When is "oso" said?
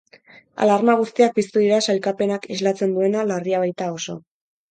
3.99-4.19